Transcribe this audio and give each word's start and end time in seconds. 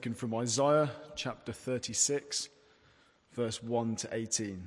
Taken 0.00 0.14
from 0.14 0.34
Isaiah 0.34 0.90
chapter 1.14 1.52
36, 1.52 2.48
verse 3.34 3.62
1 3.62 3.96
to 3.96 4.08
18. 4.10 4.66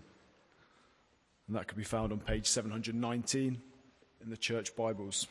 And 1.48 1.56
that 1.56 1.68
can 1.68 1.76
be 1.76 1.84
found 1.84 2.12
on 2.12 2.20
page 2.20 2.46
719 2.46 3.60
in 4.22 4.30
the 4.30 4.38
church 4.38 4.76
Bibles. 4.76 5.26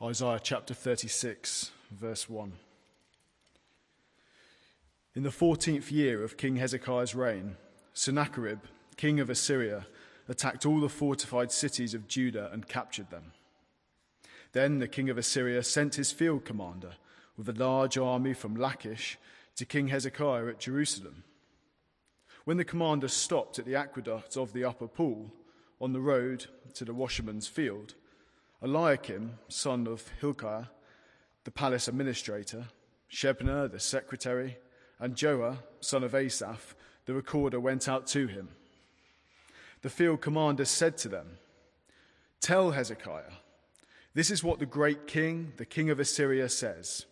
Isaiah 0.00 0.38
chapter 0.40 0.74
36, 0.74 1.72
verse 1.90 2.30
1. 2.30 2.52
In 5.16 5.24
the 5.24 5.30
14th 5.30 5.90
year 5.90 6.22
of 6.22 6.36
King 6.36 6.58
Hezekiah's 6.58 7.16
reign, 7.16 7.56
Sennacherib, 7.94 8.60
king 8.96 9.18
of 9.18 9.28
Assyria, 9.28 9.88
attacked 10.28 10.64
all 10.64 10.78
the 10.78 10.88
fortified 10.88 11.50
cities 11.50 11.94
of 11.94 12.06
Judah 12.06 12.48
and 12.52 12.68
captured 12.68 13.10
them. 13.10 13.32
Then 14.52 14.78
the 14.78 14.86
king 14.86 15.10
of 15.10 15.18
Assyria 15.18 15.64
sent 15.64 15.96
his 15.96 16.12
field 16.12 16.44
commander 16.44 16.92
with 17.36 17.48
a 17.48 17.52
large 17.52 17.96
army 17.98 18.34
from 18.34 18.56
Lachish 18.56 19.18
to 19.56 19.64
King 19.64 19.88
Hezekiah 19.88 20.46
at 20.48 20.60
Jerusalem. 20.60 21.24
When 22.44 22.56
the 22.56 22.64
commander 22.64 23.08
stopped 23.08 23.58
at 23.58 23.64
the 23.64 23.76
aqueduct 23.76 24.36
of 24.36 24.52
the 24.52 24.64
upper 24.64 24.88
pool 24.88 25.32
on 25.80 25.92
the 25.92 26.00
road 26.00 26.46
to 26.74 26.84
the 26.84 26.94
washerman's 26.94 27.46
field, 27.46 27.94
Eliakim, 28.62 29.38
son 29.48 29.86
of 29.86 30.08
Hilkiah, 30.20 30.66
the 31.44 31.50
palace 31.50 31.88
administrator, 31.88 32.66
Shebna, 33.10 33.70
the 33.70 33.80
secretary, 33.80 34.58
and 34.98 35.14
Joah, 35.14 35.58
son 35.80 36.04
of 36.04 36.14
Asaph, 36.14 36.74
the 37.06 37.14
recorder, 37.14 37.58
went 37.58 37.88
out 37.88 38.06
to 38.08 38.26
him. 38.26 38.48
The 39.82 39.90
field 39.90 40.20
commander 40.20 40.64
said 40.64 40.96
to 40.98 41.08
them, 41.08 41.38
Tell 42.40 42.70
Hezekiah, 42.70 43.32
this 44.14 44.30
is 44.30 44.44
what 44.44 44.58
the 44.58 44.66
great 44.66 45.06
king, 45.06 45.52
the 45.56 45.64
king 45.64 45.90
of 45.90 45.98
Assyria, 45.98 46.48
says. 46.48 47.06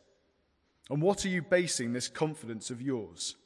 On 0.91 1.01
what 1.01 1.25
are 1.25 1.29
you 1.29 1.41
basing 1.41 1.93
this 1.93 2.09
confidence 2.09 2.71
of 2.71 2.83
yours? 2.83 3.37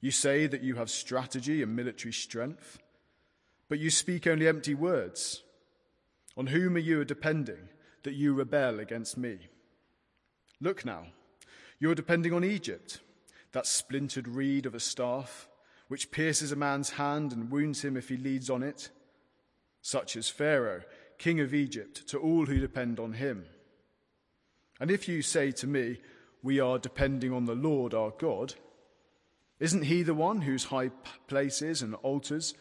You 0.00 0.12
say 0.12 0.46
that 0.46 0.62
you 0.62 0.76
have 0.76 0.90
strategy 0.90 1.62
and 1.62 1.74
military 1.74 2.12
strength, 2.12 2.78
but 3.68 3.80
you 3.80 3.90
speak 3.90 4.26
only 4.26 4.46
empty 4.46 4.74
words. 4.74 5.42
On 6.36 6.46
whom 6.46 6.76
are 6.76 6.80
you 6.80 7.04
depending 7.04 7.68
that 8.04 8.14
you 8.14 8.32
rebel 8.32 8.78
against 8.80 9.16
me? 9.16 9.38
Look 10.60 10.84
now, 10.84 11.06
you 11.80 11.90
are 11.90 11.96
depending 11.96 12.32
on 12.32 12.44
Egypt, 12.44 13.00
that 13.52 13.66
splintered 13.66 14.28
reed 14.28 14.64
of 14.64 14.74
a 14.74 14.80
staff, 14.80 15.48
which 15.88 16.10
pierces 16.10 16.52
a 16.52 16.56
man's 16.56 16.90
hand 16.90 17.32
and 17.32 17.50
wounds 17.50 17.84
him 17.84 17.96
if 17.96 18.08
he 18.08 18.16
leads 18.16 18.48
on 18.48 18.62
it, 18.62 18.90
such 19.82 20.16
as 20.16 20.28
Pharaoh, 20.28 20.82
king 21.18 21.40
of 21.40 21.52
Egypt, 21.52 22.06
to 22.08 22.18
all 22.18 22.46
who 22.46 22.60
depend 22.60 23.00
on 23.00 23.14
him. 23.14 23.46
And 24.80 24.90
if 24.90 25.08
you 25.08 25.22
say 25.22 25.50
to 25.52 25.66
me, 25.66 25.98
we 26.42 26.58
are 26.60 26.78
depending 26.78 27.32
on 27.32 27.44
the 27.44 27.54
Lord 27.54 27.94
our 27.94 28.10
God. 28.18 28.54
Isn't 29.60 29.84
he 29.84 30.02
the 30.02 30.14
one 30.14 30.42
whose 30.42 30.64
high 30.64 30.90
places 31.28 31.82
and 31.82 31.94
altars 31.96 32.54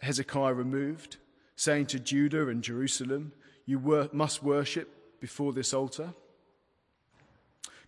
Hezekiah 0.00 0.54
removed, 0.54 1.18
saying 1.56 1.86
to 1.86 1.98
Judah 1.98 2.48
and 2.48 2.62
Jerusalem, 2.62 3.32
You 3.66 3.78
wor- 3.78 4.08
must 4.12 4.42
worship 4.42 5.20
before 5.20 5.52
this 5.52 5.74
altar? 5.74 6.14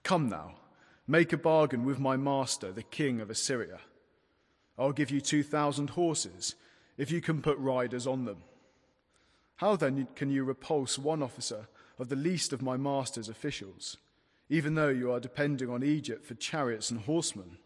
Come 0.03 0.29
now, 0.29 0.57
make 1.07 1.33
a 1.33 1.39
bargain 1.39 1.85
with 1.85 1.99
my 1.99 2.17
master, 2.17 2.73
the 2.73 2.83
king 2.83 3.21
of 3.21 3.31
Assyria. 3.31 3.81
I'll 4.79 4.93
give 4.93 5.11
you 5.11 5.21
2,000 5.21 5.91
horses 5.91 6.55
if 6.97 7.11
you 7.11 7.21
can 7.21 7.43
put 7.43 7.59
riders 7.59 8.07
on 8.07 8.25
them. 8.25 8.43
How 9.57 9.77
then 9.77 10.09
can 10.15 10.31
you 10.31 10.45
repulse 10.45 10.99
one 10.99 11.23
officer 11.23 11.69
of 11.99 12.09
the 12.09 12.17
least 12.17 12.53
of 12.53 12.63
my 12.63 12.77
master's 12.77 13.29
officials? 13.29 13.99
Even 14.51 14.75
though 14.75 14.89
you 14.89 15.13
are 15.13 15.21
depending 15.21 15.71
on 15.71 15.85
Egypt 15.85 16.27
for 16.27 16.35
chariots 16.35 16.91
and 16.91 17.01
horsemen. 17.01 17.57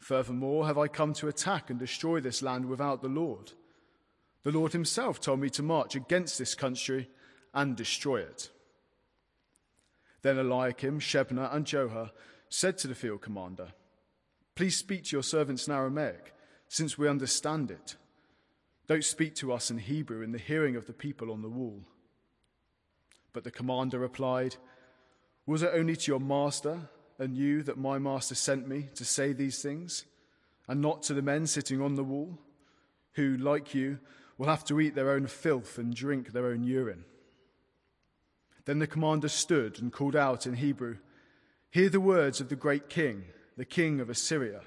Furthermore, 0.00 0.66
have 0.66 0.76
I 0.76 0.88
come 0.88 1.14
to 1.14 1.28
attack 1.28 1.70
and 1.70 1.78
destroy 1.78 2.20
this 2.20 2.42
land 2.42 2.66
without 2.66 3.02
the 3.02 3.08
Lord? 3.08 3.52
The 4.42 4.50
Lord 4.50 4.72
himself 4.72 5.20
told 5.20 5.40
me 5.40 5.48
to 5.50 5.62
march 5.62 5.94
against 5.94 6.38
this 6.38 6.56
country 6.56 7.08
and 7.54 7.76
destroy 7.76 8.20
it. 8.20 8.50
Then 10.22 10.38
Eliakim, 10.38 10.98
Shebna, 10.98 11.54
and 11.54 11.64
Joah 11.64 12.10
said 12.48 12.78
to 12.78 12.88
the 12.88 12.94
field 12.96 13.22
commander, 13.22 13.68
Please 14.56 14.76
speak 14.76 15.04
to 15.04 15.16
your 15.16 15.22
servants 15.22 15.68
in 15.68 15.72
Aramaic, 15.72 16.34
since 16.68 16.98
we 16.98 17.08
understand 17.08 17.70
it. 17.70 17.94
Don't 18.88 19.04
speak 19.04 19.36
to 19.36 19.52
us 19.52 19.70
in 19.70 19.78
Hebrew 19.78 20.22
in 20.22 20.32
the 20.32 20.38
hearing 20.38 20.74
of 20.74 20.86
the 20.86 20.92
people 20.92 21.30
on 21.30 21.42
the 21.42 21.48
wall. 21.48 21.84
But 23.32 23.44
the 23.44 23.50
commander 23.50 23.98
replied, 23.98 24.56
was 25.46 25.62
it 25.62 25.70
only 25.72 25.96
to 25.96 26.12
your 26.12 26.20
master 26.20 26.88
and 27.18 27.36
you 27.36 27.62
that 27.62 27.78
my 27.78 27.98
master 27.98 28.34
sent 28.34 28.68
me 28.68 28.88
to 28.94 29.04
say 29.04 29.32
these 29.32 29.62
things, 29.62 30.04
and 30.68 30.80
not 30.80 31.02
to 31.04 31.14
the 31.14 31.22
men 31.22 31.46
sitting 31.46 31.80
on 31.80 31.94
the 31.94 32.04
wall, 32.04 32.38
who, 33.12 33.36
like 33.36 33.74
you, 33.74 33.98
will 34.36 34.48
have 34.48 34.64
to 34.64 34.80
eat 34.80 34.94
their 34.94 35.10
own 35.10 35.26
filth 35.26 35.78
and 35.78 35.94
drink 35.94 36.32
their 36.32 36.46
own 36.46 36.64
urine? 36.64 37.04
Then 38.66 38.80
the 38.80 38.86
commander 38.86 39.28
stood 39.28 39.80
and 39.80 39.92
called 39.92 40.16
out 40.16 40.46
in 40.46 40.54
Hebrew, 40.54 40.96
Hear 41.70 41.88
the 41.88 42.00
words 42.00 42.40
of 42.40 42.48
the 42.48 42.56
great 42.56 42.88
king, 42.88 43.24
the 43.56 43.64
king 43.64 44.00
of 44.00 44.10
Assyria. 44.10 44.60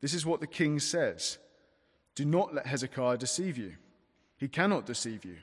This 0.00 0.14
is 0.14 0.26
what 0.26 0.40
the 0.40 0.46
king 0.46 0.80
says 0.80 1.38
Do 2.14 2.24
not 2.24 2.54
let 2.54 2.66
Hezekiah 2.66 3.18
deceive 3.18 3.56
you. 3.56 3.74
He 4.36 4.48
cannot 4.48 4.86
deceive 4.86 5.24
you. 5.24 5.36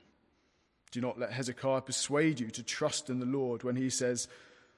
Do 0.91 0.99
not 0.99 1.17
let 1.17 1.31
Hezekiah 1.31 1.81
persuade 1.81 2.39
you 2.39 2.49
to 2.51 2.63
trust 2.63 3.09
in 3.09 3.19
the 3.19 3.25
Lord 3.25 3.63
when 3.63 3.77
he 3.77 3.89
says, 3.89 4.27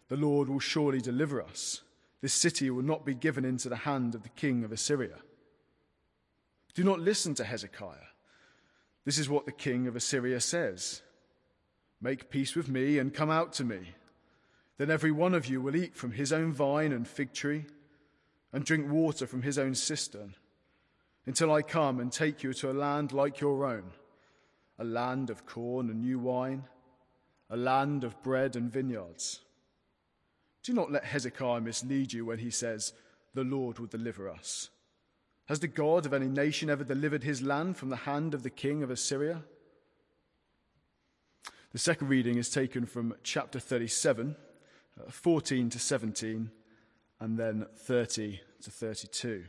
The 0.10 0.16
Lord 0.18 0.48
will 0.48 0.60
surely 0.60 1.02
deliver 1.02 1.42
us. 1.42 1.82
This 2.22 2.34
city 2.34 2.70
will 2.70 2.84
not 2.84 3.04
be 3.04 3.16
given 3.16 3.44
into 3.44 3.68
the 3.68 3.76
hand 3.76 4.16
of 4.16 4.24
the 4.24 4.30
king 4.30 4.64
of 4.64 4.72
Assyria. 4.72 5.18
Do 6.76 6.84
not 6.84 7.00
listen 7.00 7.34
to 7.36 7.44
Hezekiah. 7.44 8.10
This 9.06 9.18
is 9.18 9.30
what 9.30 9.46
the 9.46 9.52
king 9.52 9.88
of 9.88 9.96
Assyria 9.96 10.40
says 10.40 11.02
Make 12.00 12.30
peace 12.30 12.56
with 12.56 12.70
me 12.70 13.00
and 13.00 13.14
come 13.14 13.30
out 13.30 13.54
to 13.54 13.64
me. 13.64 13.96
Then 14.78 14.92
every 14.92 15.12
one 15.12 15.34
of 15.34 15.48
you 15.48 15.62
will 15.62 15.76
eat 15.76 15.96
from 15.96 16.12
his 16.12 16.32
own 16.32 16.52
vine 16.52 16.92
and 16.92 17.08
fig 17.08 17.34
tree 17.34 17.66
and 18.52 18.64
drink 18.64 18.92
water 18.92 19.26
from 19.26 19.42
his 19.42 19.58
own 19.58 19.76
cistern 19.76 20.36
until 21.26 21.52
I 21.52 21.62
come 21.62 22.00
and 22.00 22.12
take 22.12 22.44
you 22.44 22.54
to 22.54 22.72
a 22.72 22.74
land 22.74 23.12
like 23.12 23.40
your 23.40 23.66
own 23.66 23.92
a 24.80 24.84
land 24.84 25.30
of 25.30 25.46
corn 25.46 25.90
and 25.90 26.02
new 26.02 26.20
wine, 26.20 26.64
a 27.50 27.58
land 27.58 28.04
of 28.04 28.22
bread 28.24 28.56
and 28.56 28.72
vineyards. 28.72 29.42
Do 30.64 30.74
not 30.74 30.92
let 30.92 31.06
Hezekiah 31.06 31.62
mislead 31.62 32.14
you 32.14 32.26
when 32.26 32.40
he 32.40 32.50
says, 32.50 32.94
The 33.34 33.44
Lord 33.44 33.80
will 33.80 33.88
deliver 33.88 34.30
us. 34.30 34.70
Has 35.46 35.60
the 35.60 35.68
God 35.68 36.06
of 36.06 36.14
any 36.14 36.28
nation 36.28 36.70
ever 36.70 36.84
delivered 36.84 37.24
his 37.24 37.42
land 37.42 37.76
from 37.78 37.90
the 37.90 37.98
hand 37.98 38.34
of 38.34 38.44
the 38.44 38.50
king 38.50 38.82
of 38.82 38.90
Assyria? 38.90 39.44
The 41.74 41.80
second 41.80 42.08
reading 42.08 42.38
is 42.38 42.50
taken 42.50 42.86
from 42.86 43.16
chapter 43.24 43.60
37, 43.60 44.36
uh, 45.00 45.12
14 45.12 45.70
to 45.72 45.80
17, 45.80 46.50
and 47.20 47.38
then 47.38 47.66
30 47.76 48.40
to 48.62 48.72
32. 48.72 49.46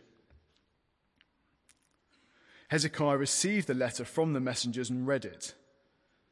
Hezekiah 2.74 3.16
received 3.16 3.68
the 3.68 3.74
letter 3.74 4.04
from 4.04 4.32
the 4.32 4.40
messengers 4.40 4.90
and 4.90 5.06
read 5.06 5.24
it. 5.24 5.54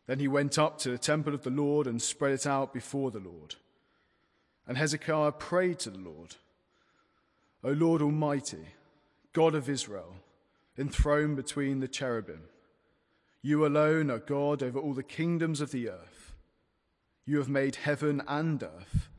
Then 0.09 0.19
he 0.19 0.27
went 0.27 0.59
up 0.59 0.77
to 0.79 0.91
the 0.91 0.99
temple 0.99 1.35
of 1.35 1.45
the 1.45 1.51
Lord 1.51 1.87
and 1.87 2.03
spread 2.03 2.33
it 2.33 2.49
out 2.49 2.75
before 2.75 3.13
the 3.13 3.21
Lord. 3.21 3.55
And 4.67 4.77
Hezekiah 4.77 5.31
prayed 5.31 5.79
to 5.79 5.91
the 5.91 6.01
Lord, 6.01 6.35
O 7.63 7.71
Lord 7.71 8.03
Almighty, 8.03 8.67
God 9.33 9.55
of 9.55 9.69
Israel, 9.69 10.17
enthroned 10.77 11.37
between 11.37 11.79
the 11.79 11.87
cherubim, 11.87 12.41
you 13.41 13.65
alone 13.65 14.11
are 14.11 14.19
God 14.19 14.65
over 14.65 14.81
all 14.81 14.95
the 14.95 15.05
kingdoms 15.05 15.61
of 15.61 15.71
the 15.71 15.91
earth. 15.91 16.35
You 17.25 17.39
have 17.39 17.49
made 17.49 17.77
heaven 17.77 18.21
and 18.27 18.61
earth. 18.61 19.11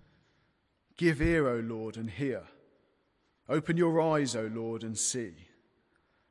Give 0.97 1.21
ear, 1.21 1.47
O 1.47 1.59
Lord, 1.59 1.95
and 1.95 2.09
hear. 2.09 2.43
Open 3.47 3.77
your 3.77 4.01
eyes, 4.01 4.35
O 4.35 4.51
Lord, 4.53 4.83
and 4.83 4.97
see. 4.97 5.31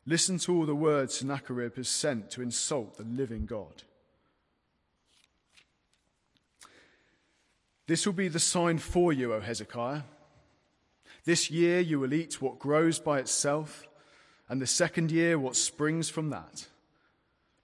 Listen 0.04 0.38
to 0.38 0.54
all 0.54 0.66
the 0.66 0.74
words 0.74 1.14
Sennacherib 1.14 1.76
has 1.76 1.88
sent 1.88 2.30
to 2.30 2.42
insult 2.42 2.96
the 2.96 3.04
living 3.04 3.46
God. 3.46 3.84
This 7.86 8.04
will 8.04 8.12
be 8.12 8.28
the 8.28 8.40
sign 8.40 8.78
for 8.78 9.12
you, 9.12 9.32
O 9.32 9.40
Hezekiah. 9.40 10.02
This 11.24 11.50
year 11.50 11.78
you 11.78 12.00
will 12.00 12.14
eat 12.14 12.42
what 12.42 12.58
grows 12.58 12.98
by 12.98 13.20
itself, 13.20 13.86
and 14.48 14.60
the 14.60 14.66
second 14.66 15.12
year 15.12 15.38
what 15.38 15.56
springs 15.56 16.08
from 16.08 16.30
that. 16.30 16.66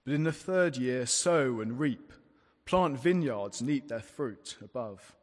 But 0.05 0.13
in 0.13 0.23
the 0.23 0.31
third 0.31 0.77
year, 0.77 1.05
sow 1.05 1.59
and 1.59 1.79
reap, 1.79 2.13
plant 2.65 2.97
vineyards 2.99 3.59
and 3.59 3.69
eat 3.69 3.89
their 3.89 3.99
fruit 3.99 4.57
above. 4.63 5.13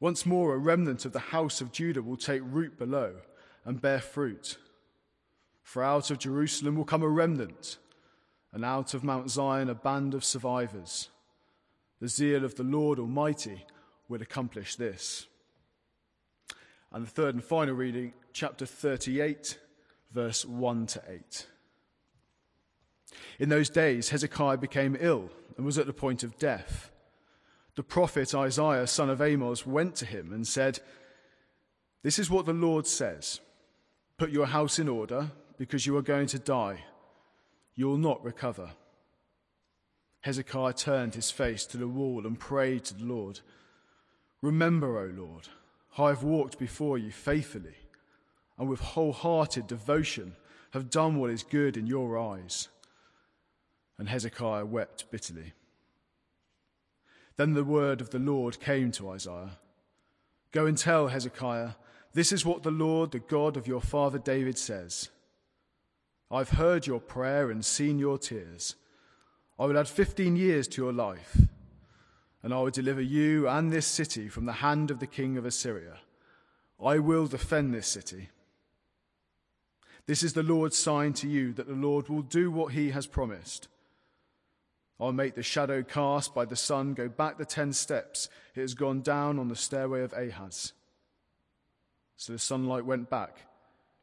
Once 0.00 0.26
more, 0.26 0.54
a 0.54 0.58
remnant 0.58 1.04
of 1.04 1.12
the 1.12 1.18
house 1.18 1.60
of 1.60 1.72
Judah 1.72 2.02
will 2.02 2.16
take 2.16 2.42
root 2.44 2.78
below 2.78 3.16
and 3.64 3.80
bear 3.80 4.00
fruit 4.00 4.58
for 5.70 5.84
out 5.84 6.10
of 6.10 6.18
Jerusalem 6.18 6.74
will 6.74 6.84
come 6.84 7.04
a 7.04 7.08
remnant, 7.08 7.78
and 8.52 8.64
out 8.64 8.92
of 8.92 9.04
Mount 9.04 9.30
Zion 9.30 9.70
a 9.70 9.74
band 9.74 10.14
of 10.14 10.24
survivors. 10.24 11.10
The 12.00 12.08
zeal 12.08 12.44
of 12.44 12.56
the 12.56 12.64
Lord 12.64 12.98
Almighty 12.98 13.64
will 14.08 14.20
accomplish 14.20 14.74
this. 14.74 15.28
And 16.90 17.06
the 17.06 17.10
third 17.10 17.36
and 17.36 17.44
final 17.44 17.76
reading, 17.76 18.14
chapter 18.32 18.66
38, 18.66 19.60
verse 20.12 20.44
1 20.44 20.86
to 20.86 21.02
8. 21.08 21.46
In 23.38 23.48
those 23.48 23.70
days, 23.70 24.08
Hezekiah 24.08 24.58
became 24.58 24.96
ill 24.98 25.30
and 25.56 25.64
was 25.64 25.78
at 25.78 25.86
the 25.86 25.92
point 25.92 26.24
of 26.24 26.36
death. 26.36 26.90
The 27.76 27.84
prophet 27.84 28.34
Isaiah, 28.34 28.88
son 28.88 29.08
of 29.08 29.20
Amoz, 29.20 29.64
went 29.64 29.94
to 29.96 30.04
him 30.04 30.32
and 30.32 30.44
said, 30.44 30.80
This 32.02 32.18
is 32.18 32.28
what 32.28 32.46
the 32.46 32.52
Lord 32.52 32.88
says 32.88 33.38
Put 34.18 34.30
your 34.30 34.46
house 34.46 34.80
in 34.80 34.88
order, 34.88 35.30
because 35.60 35.84
you 35.84 35.94
are 35.94 36.00
going 36.00 36.26
to 36.26 36.38
die. 36.38 36.82
You 37.74 37.86
will 37.86 37.98
not 37.98 38.24
recover. 38.24 38.70
Hezekiah 40.22 40.72
turned 40.72 41.14
his 41.14 41.30
face 41.30 41.66
to 41.66 41.76
the 41.76 41.86
wall 41.86 42.26
and 42.26 42.40
prayed 42.40 42.86
to 42.86 42.94
the 42.94 43.04
Lord 43.04 43.40
Remember, 44.40 44.98
O 44.98 45.12
Lord, 45.14 45.48
how 45.90 46.06
I 46.06 46.08
have 46.08 46.22
walked 46.22 46.58
before 46.58 46.96
you 46.96 47.10
faithfully 47.10 47.76
and 48.56 48.70
with 48.70 48.80
wholehearted 48.80 49.66
devotion 49.66 50.34
have 50.70 50.88
done 50.88 51.18
what 51.18 51.28
is 51.28 51.42
good 51.42 51.76
in 51.76 51.86
your 51.86 52.18
eyes. 52.18 52.68
And 53.98 54.08
Hezekiah 54.08 54.64
wept 54.64 55.10
bitterly. 55.10 55.52
Then 57.36 57.52
the 57.52 57.64
word 57.64 58.00
of 58.00 58.08
the 58.08 58.18
Lord 58.18 58.60
came 58.60 58.92
to 58.92 59.10
Isaiah 59.10 59.58
Go 60.52 60.64
and 60.64 60.78
tell 60.78 61.08
Hezekiah, 61.08 61.72
this 62.14 62.32
is 62.32 62.46
what 62.46 62.62
the 62.62 62.70
Lord, 62.70 63.10
the 63.10 63.18
God 63.18 63.58
of 63.58 63.68
your 63.68 63.82
father 63.82 64.18
David, 64.18 64.56
says 64.56 65.10
I've 66.30 66.50
heard 66.50 66.86
your 66.86 67.00
prayer 67.00 67.50
and 67.50 67.64
seen 67.64 67.98
your 67.98 68.16
tears. 68.16 68.76
I 69.58 69.66
will 69.66 69.76
add 69.76 69.88
15 69.88 70.36
years 70.36 70.68
to 70.68 70.82
your 70.82 70.92
life, 70.92 71.36
and 72.42 72.54
I 72.54 72.60
will 72.60 72.70
deliver 72.70 73.00
you 73.00 73.48
and 73.48 73.72
this 73.72 73.86
city 73.86 74.28
from 74.28 74.46
the 74.46 74.52
hand 74.52 74.90
of 74.90 75.00
the 75.00 75.06
king 75.06 75.36
of 75.36 75.44
Assyria. 75.44 75.98
I 76.82 76.98
will 76.98 77.26
defend 77.26 77.74
this 77.74 77.88
city. 77.88 78.28
This 80.06 80.22
is 80.22 80.32
the 80.32 80.42
Lord's 80.42 80.78
sign 80.78 81.12
to 81.14 81.28
you 81.28 81.52
that 81.54 81.66
the 81.68 81.74
Lord 81.74 82.08
will 82.08 82.22
do 82.22 82.50
what 82.50 82.72
he 82.72 82.90
has 82.90 83.06
promised. 83.06 83.68
I'll 85.00 85.12
make 85.12 85.34
the 85.34 85.42
shadow 85.42 85.82
cast 85.82 86.34
by 86.34 86.44
the 86.44 86.56
sun 86.56 86.94
go 86.94 87.08
back 87.08 87.38
the 87.38 87.44
ten 87.44 87.72
steps 87.72 88.28
it 88.54 88.60
has 88.60 88.74
gone 88.74 89.00
down 89.00 89.38
on 89.38 89.48
the 89.48 89.56
stairway 89.56 90.02
of 90.02 90.12
Ahaz. 90.12 90.74
So 92.16 92.32
the 92.32 92.38
sunlight 92.38 92.84
went 92.84 93.10
back 93.10 93.46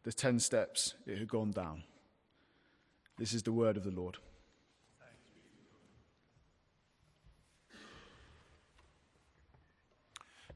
the 0.04 0.14
ten 0.14 0.40
steps 0.40 0.96
it 1.06 1.18
had 1.18 1.28
gone 1.28 1.52
down. 1.52 1.84
This 3.18 3.34
is 3.34 3.44
the 3.44 3.52
word 3.52 3.78
of 3.78 3.84
the 3.84 3.92
Lord. 3.92 4.18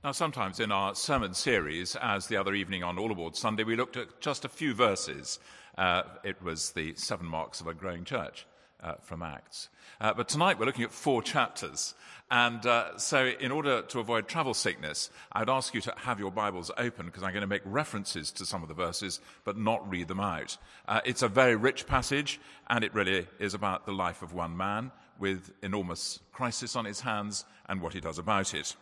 Now, 0.04 0.12
sometimes 0.12 0.60
in 0.60 0.72
our 0.72 0.96
sermon 0.96 1.34
series, 1.34 1.96
as 1.96 2.28
the 2.28 2.38
other 2.38 2.56
evening 2.56 2.84
on 2.84 2.98
All 2.98 3.12
Aboard 3.12 3.36
Sunday, 3.36 3.64
we 3.64 3.76
looked 3.76 3.98
at 3.98 4.20
just 4.20 4.46
a 4.46 4.50
few 4.50 4.74
verses. 4.74 5.40
Uh, 5.78 6.04
it 6.24 6.42
was 6.42 6.72
the 6.72 6.96
seven 6.96 7.28
marks 7.28 7.62
of 7.62 7.68
a 7.68 7.74
growing 7.74 8.04
church 8.04 8.46
uh, 8.84 8.96
from 9.02 9.22
Acts. 9.22 9.70
Uh, 10.00 10.14
but 10.14 10.28
tonight 10.28 10.60
we're 10.60 10.66
looking 10.66 10.84
at 10.84 10.92
four 10.92 11.22
chapters. 11.22 11.94
And 12.30 12.66
uh, 12.66 12.98
so, 12.98 13.26
in 13.26 13.52
order 13.52 13.82
to 13.82 14.00
avoid 14.00 14.28
travel 14.28 14.54
sickness, 14.54 15.10
I'd 15.34 15.50
ask 15.50 15.74
you 15.74 15.82
to 15.82 15.94
have 15.98 16.18
your 16.18 16.32
Bibles 16.32 16.72
open 16.78 17.06
because 17.06 17.24
I'm 17.24 17.34
going 17.34 17.42
to 17.42 17.48
make 17.48 17.62
references 17.66 18.32
to 18.32 18.46
some 18.46 18.64
of 18.64 18.70
the 18.70 18.74
verses, 18.74 19.20
but 19.44 19.58
not 19.58 19.90
read 19.90 20.08
them 20.08 20.22
out. 20.22 20.58
Uh, 20.88 21.02
it's 21.04 21.24
a 21.24 21.28
very 21.28 21.58
rich 21.58 21.88
passage, 21.88 22.40
and 22.70 22.86
it 22.86 22.94
really 22.94 23.28
is 23.40 23.54
about 23.54 23.86
the 23.86 23.92
life 23.92 24.22
of 24.22 24.34
one 24.34 24.56
man 24.56 24.92
with 25.20 25.52
enormous 25.62 26.20
crisis 26.32 26.76
on 26.76 26.86
his 26.86 27.02
hands 27.02 27.44
and 27.68 27.82
what 27.82 27.94
he 27.94 28.00
does 28.00 28.18
about 28.18 28.54
it. 28.54 28.76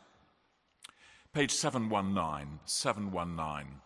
Page 1.34 1.52
719, 1.52 2.60
719. 2.66 3.82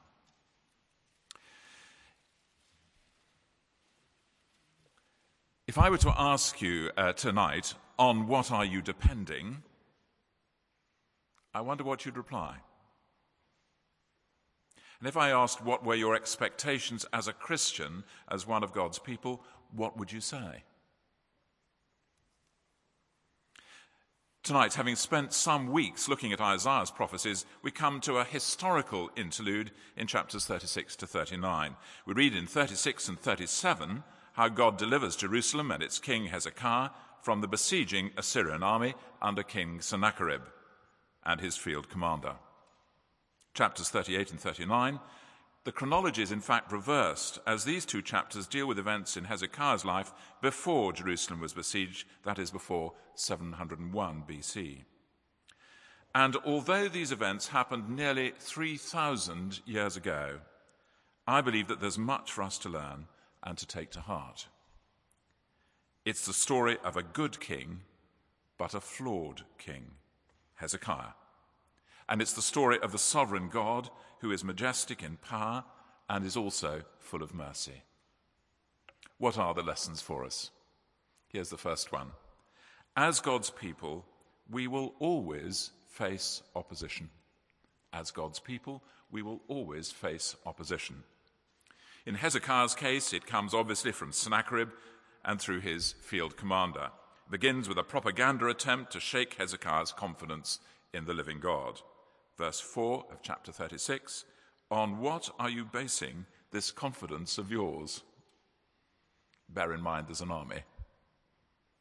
If 5.74 5.80
I 5.80 5.90
were 5.90 5.98
to 5.98 6.14
ask 6.16 6.62
you 6.62 6.92
uh, 6.96 7.14
tonight, 7.14 7.74
on 7.98 8.28
what 8.28 8.52
are 8.52 8.64
you 8.64 8.80
depending? 8.80 9.64
I 11.52 11.62
wonder 11.62 11.84
what 11.84 12.06
you'd 12.06 12.16
reply. 12.16 12.58
And 15.00 15.08
if 15.08 15.18
I 15.18 15.32
asked 15.32 15.66
what 15.66 15.84
were 15.84 15.96
your 15.96 16.14
expectations 16.14 17.08
as 17.12 17.28
a 17.28 17.34
Christian, 17.34 18.04
as 18.30 18.46
one 18.46 18.64
of 18.64 18.72
God's 18.72 19.00
people, 19.00 19.42
what 19.76 19.98
would 19.98 20.12
you 20.12 20.22
say? 20.22 20.62
Tonight, 24.44 24.76
having 24.76 24.96
spent 24.96 25.34
some 25.34 25.72
weeks 25.72 26.08
looking 26.08 26.32
at 26.32 26.40
Isaiah's 26.40 26.92
prophecies, 26.92 27.48
we 27.64 27.72
come 27.72 28.00
to 28.02 28.20
a 28.20 28.24
historical 28.24 29.10
interlude 29.16 29.72
in 29.98 30.06
chapters 30.06 30.46
36 30.46 30.96
to 30.98 31.08
39. 31.08 31.76
We 32.06 32.14
read 32.14 32.36
in 32.36 32.46
36 32.46 33.10
and 33.10 33.20
37 33.20 34.04
how 34.34 34.50
God 34.50 34.78
delivers 34.78 35.16
Jerusalem 35.16 35.72
and 35.72 35.82
its 35.82 36.00
king 36.00 36.26
Hezekiah 36.26 36.90
from 37.22 37.42
the 37.42 37.48
besieging 37.48 38.12
Assyrian 38.18 38.64
army 38.64 38.96
under 39.22 39.44
King 39.44 39.80
Sennacherib 39.80 40.42
and 41.26 41.40
his 41.40 41.56
field 41.56 41.90
commander. 41.90 42.36
Chapters 43.54 43.90
38 43.90 44.32
and 44.32 44.40
39, 44.40 45.00
the 45.64 45.72
chronology 45.72 46.22
is 46.22 46.32
in 46.32 46.42
fact 46.42 46.72
reversed, 46.72 47.40
as 47.48 47.64
these 47.64 47.86
two 47.86 48.02
chapters 48.02 48.48
deal 48.48 48.68
with 48.68 48.78
events 48.78 49.16
in 49.16 49.24
Hezekiah's 49.24 49.86
life 49.86 50.12
before 50.42 50.92
Jerusalem 50.92 51.40
was 51.40 51.54
besieged, 51.54 52.06
that 52.24 52.38
is, 52.38 52.52
before 52.52 52.94
701 53.16 54.24
BC. 54.28 54.82
And 56.14 56.36
although 56.46 56.90
these 56.90 57.12
events 57.12 57.48
happened 57.48 57.90
nearly 57.90 58.34
3,000 58.40 59.62
years 59.66 59.96
ago, 59.96 60.40
I 61.26 61.40
believe 61.40 61.70
that 61.70 61.80
there's 61.80 61.98
much 61.98 62.32
for 62.32 62.44
us 62.44 62.58
to 62.60 62.70
learn 62.70 63.08
and 63.44 63.58
to 63.58 63.68
take 63.68 63.92
to 63.92 64.02
heart. 64.02 64.48
It's 66.06 66.26
the 66.26 66.34
story 66.34 66.78
of 66.84 66.98
a 66.98 67.04
good 67.04 67.40
king, 67.40 67.82
but 68.58 68.74
a 68.74 68.82
flawed 68.82 69.44
king, 69.58 69.92
Hezekiah. 70.56 71.14
And 72.10 72.22
it's 72.22 72.34
the 72.34 72.42
story 72.42 72.80
of 72.80 72.92
the 72.92 72.98
sovereign 72.98 73.50
God 73.50 73.90
who 74.20 74.32
is 74.32 74.44
majestic 74.44 75.04
in 75.04 75.18
power 75.18 75.64
and 76.10 76.26
is 76.26 76.38
also 76.38 76.82
full 77.00 77.24
of 77.24 77.34
mercy. 77.34 77.84
What 79.18 79.38
are 79.38 79.54
the 79.54 79.64
lessons 79.64 80.02
for 80.02 80.26
us? 80.26 80.52
Here's 81.30 81.50
the 81.50 81.58
first 81.58 81.92
one. 81.92 82.12
As 82.96 83.20
God's 83.22 83.50
people, 83.50 84.06
we 84.50 84.68
will 84.68 84.94
always 85.00 85.72
face 85.90 86.44
opposition. 86.56 87.10
As 87.94 88.12
God's 88.12 88.40
people, 88.40 88.84
we 89.12 89.22
will 89.22 89.42
always 89.48 89.92
face 89.92 90.36
opposition. 90.46 91.04
In 92.06 92.16
Hezekiah's 92.16 92.76
case, 92.76 93.14
it 93.14 93.26
comes 93.26 93.54
obviously 93.54 93.92
from 93.92 94.12
Sennacherib 94.12 94.70
and 95.24 95.40
through 95.40 95.62
his 95.62 95.94
field 96.02 96.36
commander. 96.36 96.90
It 97.28 97.32
begins 97.32 97.70
with 97.70 97.78
a 97.78 97.84
propaganda 97.84 98.48
attempt 98.48 98.92
to 98.92 99.00
shake 99.00 99.36
Hezekiah's 99.36 99.94
confidence 99.94 100.60
in 100.94 101.06
the 101.06 101.14
living 101.14 101.40
God. 101.40 101.82
Verse 102.38 102.60
4 102.60 103.06
of 103.12 103.22
chapter 103.22 103.52
36 103.52 104.26
On 104.70 105.00
what 105.00 105.30
are 105.40 105.50
you 105.50 105.64
basing 105.64 106.26
this 106.52 106.72
confidence 106.72 107.38
of 107.38 107.52
yours? 107.52 108.04
Bear 109.48 109.74
in 109.74 109.82
mind 109.82 110.08
there's 110.08 110.22
an 110.22 110.32
army. 110.32 110.64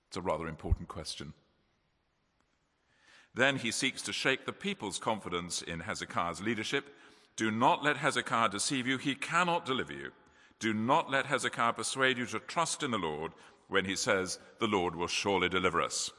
It's 0.08 0.16
a 0.16 0.20
rather 0.20 0.46
important 0.46 0.88
question. 0.88 1.32
Then 3.34 3.56
he 3.56 3.70
seeks 3.70 4.02
to 4.02 4.12
shake 4.12 4.44
the 4.44 4.52
people's 4.52 4.98
confidence 4.98 5.62
in 5.62 5.80
Hezekiah's 5.80 6.42
leadership 6.42 6.94
do 7.36 7.50
not 7.50 7.82
let 7.82 7.96
Hezekiah 7.96 8.50
deceive 8.50 8.86
you. 8.86 8.98
He 8.98 9.14
cannot 9.14 9.64
deliver 9.64 9.92
you. 9.92 10.10
Do 10.58 10.72
not 10.72 11.10
let 11.10 11.26
Hezekiah 11.26 11.72
persuade 11.72 12.18
you 12.18 12.26
to 12.26 12.38
trust 12.38 12.82
in 12.82 12.90
the 12.90 12.98
Lord 12.98 13.32
when 13.68 13.84
he 13.84 13.96
says, 13.96 14.38
The 14.58 14.66
Lord 14.66 14.94
will 14.94 15.08
surely 15.08 15.48
deliver 15.48 15.80
us. 15.80 16.10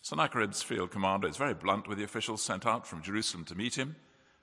Sennacherib's 0.00 0.62
field 0.62 0.90
commander 0.90 1.28
is 1.28 1.36
very 1.36 1.54
blunt 1.54 1.86
with 1.86 1.98
the 1.98 2.04
officials 2.04 2.42
sent 2.42 2.64
out 2.64 2.86
from 2.86 3.02
Jerusalem 3.02 3.44
to 3.44 3.54
meet 3.54 3.76
him. 3.76 3.96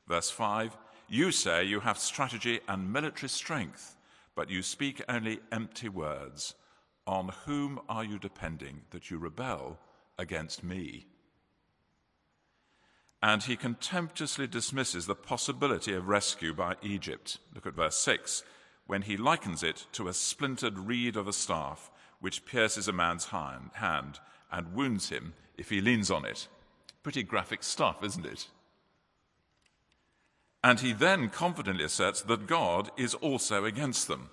Verse 0.07 0.29
5 0.29 0.77
You 1.09 1.31
say 1.31 1.63
you 1.63 1.79
have 1.79 1.97
strategy 1.97 2.59
and 2.67 2.93
military 2.93 3.29
strength, 3.29 3.95
but 4.35 4.49
you 4.49 4.61
speak 4.61 5.01
only 5.09 5.39
empty 5.51 5.89
words. 5.89 6.53
On 7.07 7.31
whom 7.45 7.79
are 7.89 8.03
you 8.03 8.19
depending 8.19 8.81
that 8.91 9.09
you 9.09 9.17
rebel 9.17 9.79
against 10.17 10.63
me? 10.63 11.07
And 13.21 13.43
he 13.43 13.55
contemptuously 13.55 14.47
dismisses 14.47 15.05
the 15.05 15.15
possibility 15.15 15.93
of 15.93 16.07
rescue 16.07 16.53
by 16.53 16.75
Egypt. 16.81 17.39
Look 17.53 17.65
at 17.65 17.73
verse 17.73 17.97
6 17.97 18.43
when 18.87 19.03
he 19.03 19.17
likens 19.17 19.63
it 19.63 19.87
to 19.93 20.07
a 20.07 20.13
splintered 20.13 20.77
reed 20.77 21.15
of 21.15 21.27
a 21.27 21.33
staff 21.33 21.89
which 22.19 22.45
pierces 22.45 22.87
a 22.87 22.93
man's 22.93 23.25
hand 23.25 24.19
and 24.51 24.73
wounds 24.73 25.09
him 25.09 25.33
if 25.57 25.69
he 25.69 25.81
leans 25.81 26.11
on 26.11 26.25
it. 26.25 26.47
Pretty 27.03 27.23
graphic 27.23 27.63
stuff, 27.63 28.03
isn't 28.03 28.25
it? 28.25 28.47
And 30.63 30.79
he 30.79 30.93
then 30.93 31.29
confidently 31.29 31.83
asserts 31.83 32.21
that 32.23 32.47
God 32.47 32.89
is 32.97 33.13
also 33.15 33.65
against 33.65 34.07
them. 34.07 34.29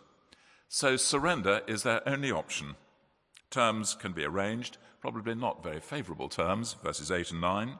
So 0.68 0.96
surrender 0.96 1.60
is 1.66 1.82
their 1.82 2.06
only 2.08 2.30
option. 2.30 2.76
Terms 3.50 3.94
can 3.94 4.12
be 4.12 4.24
arranged, 4.24 4.78
probably 5.00 5.34
not 5.34 5.62
very 5.62 5.80
favorable 5.80 6.30
terms, 6.30 6.76
verses 6.82 7.10
8 7.10 7.32
and 7.32 7.40
9. 7.42 7.78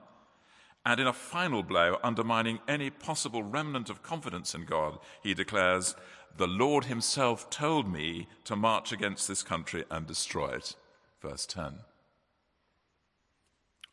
And 0.85 0.99
in 0.99 1.07
a 1.07 1.13
final 1.13 1.63
blow, 1.63 1.99
undermining 2.03 2.59
any 2.67 2.91
possible 2.91 3.43
remnant 3.43 3.89
of 3.89 4.03
confidence 4.03 4.55
in 4.55 4.65
God, 4.65 4.99
he 5.23 5.33
declares, 5.33 5.95
The 6.37 6.49
Lord 6.49 6.87
himself 6.87 7.49
told 7.51 7.91
me 7.91 8.27
to 8.45 8.57
march 8.57 8.91
against 8.91 9.29
this 9.29 9.43
country 9.43 9.85
and 9.91 10.07
destroy 10.07 10.49
it. 10.49 10.75
Verse 11.21 11.47
10. 11.47 11.79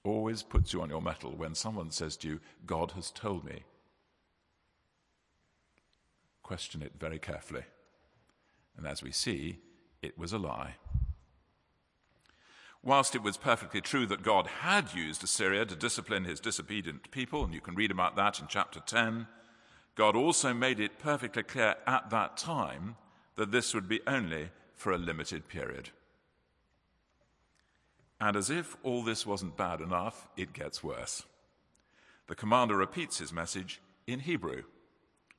Always 0.03 0.41
puts 0.41 0.73
you 0.73 0.81
on 0.81 0.89
your 0.89 1.01
mettle 1.01 1.35
when 1.35 1.53
someone 1.53 1.91
says 1.91 2.17
to 2.17 2.27
you, 2.27 2.39
God 2.65 2.91
has 2.91 3.11
told 3.11 3.45
me. 3.45 3.63
Question 6.41 6.81
it 6.81 6.93
very 6.99 7.19
carefully. 7.19 7.63
And 8.77 8.87
as 8.87 9.03
we 9.03 9.11
see, 9.11 9.59
it 10.01 10.17
was 10.17 10.33
a 10.33 10.39
lie. 10.39 10.75
Whilst 12.81 13.13
it 13.13 13.23
was 13.23 13.37
perfectly 13.37 13.81
true 13.81 14.05
that 14.05 14.23
God 14.23 14.47
had 14.47 14.93
used 14.93 15.23
Assyria 15.23 15.65
to 15.65 15.75
discipline 15.75 16.23
his 16.23 16.39
disobedient 16.39 17.11
people, 17.11 17.43
and 17.43 17.53
you 17.53 17.59
can 17.59 17.75
read 17.75 17.91
about 17.91 18.15
that 18.15 18.39
in 18.39 18.47
chapter 18.47 18.79
10, 18.79 19.27
God 19.95 20.15
also 20.15 20.53
made 20.53 20.79
it 20.79 20.97
perfectly 20.97 21.43
clear 21.43 21.75
at 21.85 22.09
that 22.09 22.37
time 22.37 22.95
that 23.35 23.51
this 23.51 23.73
would 23.73 23.89
be 23.89 23.99
only 24.07 24.49
for 24.75 24.93
a 24.93 24.97
limited 24.97 25.49
period. 25.49 25.89
And 28.21 28.37
as 28.37 28.49
if 28.49 28.77
all 28.81 29.03
this 29.03 29.25
wasn't 29.25 29.57
bad 29.57 29.81
enough, 29.81 30.27
it 30.37 30.53
gets 30.53 30.83
worse. 30.83 31.23
The 32.27 32.35
commander 32.35 32.77
repeats 32.77 33.17
his 33.17 33.33
message 33.33 33.81
in 34.07 34.21
Hebrew 34.21 34.63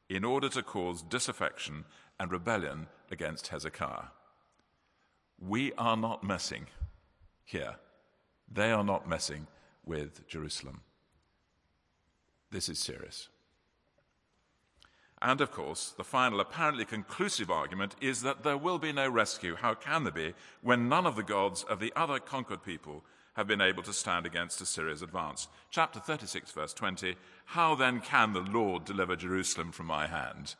in 0.08 0.24
order 0.24 0.48
to 0.50 0.62
cause 0.62 1.02
disaffection 1.02 1.84
and 2.18 2.30
rebellion 2.30 2.88
against 3.10 3.48
Hezekiah. 3.48 4.08
We 5.38 5.72
are 5.74 5.96
not 5.96 6.22
messing 6.22 6.66
here. 7.50 7.76
They 8.50 8.70
are 8.70 8.84
not 8.84 9.08
messing 9.08 9.46
with 9.84 10.26
Jerusalem. 10.26 10.80
This 12.50 12.68
is 12.68 12.78
serious. 12.78 13.28
And 15.22 15.40
of 15.40 15.52
course, 15.52 15.92
the 15.96 16.04
final, 16.04 16.40
apparently 16.40 16.84
conclusive 16.84 17.50
argument 17.50 17.94
is 18.00 18.22
that 18.22 18.42
there 18.42 18.56
will 18.56 18.78
be 18.78 18.92
no 18.92 19.08
rescue. 19.08 19.54
How 19.54 19.74
can 19.74 20.04
there 20.04 20.12
be 20.12 20.32
when 20.62 20.88
none 20.88 21.06
of 21.06 21.16
the 21.16 21.22
gods 21.22 21.62
of 21.64 21.78
the 21.78 21.92
other 21.94 22.18
conquered 22.18 22.62
people 22.62 23.04
have 23.34 23.46
been 23.46 23.60
able 23.60 23.82
to 23.82 23.92
stand 23.92 24.24
against 24.24 24.60
Assyria's 24.60 25.02
advance? 25.02 25.48
Chapter 25.70 26.00
36, 26.00 26.52
verse 26.52 26.72
20 26.72 27.16
How 27.46 27.74
then 27.74 28.00
can 28.00 28.32
the 28.32 28.40
Lord 28.40 28.84
deliver 28.84 29.14
Jerusalem 29.14 29.72
from 29.72 29.86
my 29.86 30.06
hand? 30.06 30.54